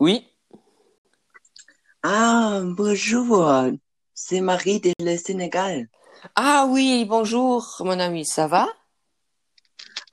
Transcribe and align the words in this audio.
Oui, 0.00 0.26
Ah, 2.02 2.62
bonjour, 2.64 3.66
c'est 4.14 4.40
Marie 4.40 4.80
de 4.80 4.94
le 4.98 5.18
Sénégal. 5.18 5.90
Ah 6.34 6.66
oui, 6.70 7.04
bonjour 7.04 7.76
mon 7.80 8.00
ami, 8.00 8.24
ça 8.24 8.46
va? 8.46 8.66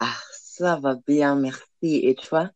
Ah, 0.02 0.18
ça 0.34 0.76
va 0.76 0.96
bien, 1.08 1.36
merci. 1.36 1.62
Et 1.82 2.16
toi? 2.16 2.52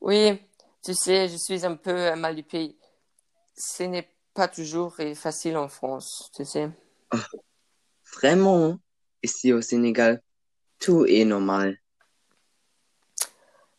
Oui, 0.00 0.40
tu 0.84 0.94
sais, 0.94 1.28
je 1.28 1.36
suis 1.36 1.66
un 1.66 1.74
peu 1.74 2.14
mal 2.14 2.36
du 2.36 2.44
pays. 2.44 2.76
Ce 3.56 3.82
n'est 3.82 4.08
pas 4.32 4.46
toujours 4.46 4.94
facile 5.16 5.56
en 5.56 5.66
France, 5.66 6.30
tu 6.36 6.44
sais. 6.44 6.70
Vraiment, 8.14 8.78
ici 9.24 9.52
au 9.52 9.60
Sénégal, 9.60 10.22
tout 10.78 11.04
est 11.04 11.24
normal. 11.24 11.78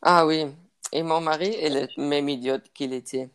Ah 0.01 0.25
oui, 0.25 0.45
et 0.93 1.01
mon 1.01 1.21
mari 1.21 1.47
est 1.47 1.69
le 1.69 1.87
même 1.97 2.29
idiote 2.29 2.71
qu'il 2.71 2.93
était. 2.93 3.31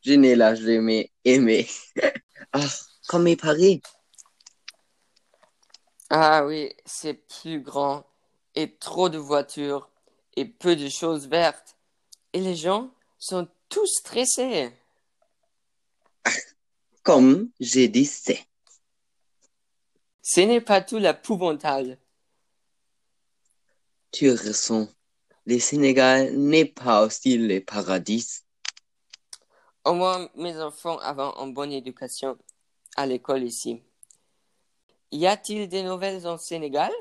Je 0.00 0.14
n'ai 0.14 0.34
l'âge 0.34 0.62
jamais 0.62 1.12
aimé. 1.24 1.68
Ah, 2.54 2.64
comme 3.08 3.36
Paris. 3.36 3.82
Ah 6.08 6.46
oui, 6.46 6.72
c'est 6.86 7.12
plus 7.12 7.60
grand 7.60 8.06
et 8.54 8.74
trop 8.76 9.10
de 9.10 9.18
voitures 9.18 9.90
et 10.34 10.46
peu 10.46 10.76
de 10.76 10.88
choses 10.88 11.28
vertes. 11.28 11.76
Et 12.32 12.40
les 12.40 12.56
gens 12.56 12.90
sont 13.18 13.46
tous 13.68 13.98
stressés. 13.98 14.72
Comme 17.02 17.50
j'ai 17.60 17.88
dit, 17.88 18.06
c'est. 18.06 18.46
Ce 20.22 20.40
n'est 20.40 20.62
pas 20.62 20.80
tout 20.80 20.96
l'épouvantable. 20.96 21.98
Tu 24.10 24.30
ressens. 24.30 24.88
Le 25.48 25.58
Sénégal 25.58 26.36
n'est 26.36 26.66
pas 26.66 27.06
aussi 27.06 27.38
le 27.38 27.60
paradis. 27.60 28.42
Au 29.82 29.94
moins, 29.94 30.28
mes 30.36 30.60
enfants 30.60 30.98
avaient 30.98 31.22
une 31.42 31.54
bonne 31.54 31.72
éducation 31.72 32.36
à 32.96 33.06
l'école 33.06 33.44
ici. 33.44 33.82
Y 35.10 35.26
a-t-il 35.26 35.66
des 35.66 35.82
nouvelles 35.82 36.26
en 36.26 36.36
Sénégal? 36.36 36.92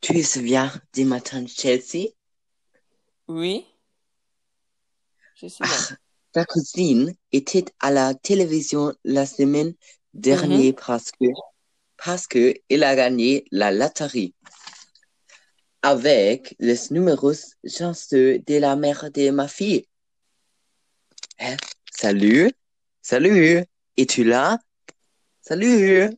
Tu 0.00 0.12
te 0.12 0.22
souviens 0.22 0.72
du 0.92 1.04
matin 1.04 1.42
de 1.42 1.48
Chelsea? 1.48 2.10
Oui, 3.26 3.66
je 5.34 5.48
suis 5.48 5.64
là. 5.64 5.96
Ta 6.30 6.44
cousine 6.44 7.16
était 7.32 7.64
à 7.80 7.90
la 7.90 8.14
télévision 8.14 8.94
la 9.02 9.26
semaine 9.26 9.74
dernière 10.12 10.74
parce 10.76 11.10
que, 11.10 11.26
parce 11.96 12.28
que 12.28 12.54
a 12.70 12.94
gagné 12.94 13.44
la 13.50 13.72
loterie 13.72 14.36
avec 15.84 16.56
les 16.60 16.78
numéros 16.90 17.34
chanceux 17.68 18.38
de 18.38 18.56
la 18.56 18.74
mère 18.74 19.10
de 19.12 19.30
ma 19.30 19.46
fille. 19.46 19.84
Hein? 21.38 21.56
Salut, 21.92 22.50
salut, 23.02 23.62
es-tu 23.98 24.24
là? 24.24 24.58
Salut. 25.42 26.08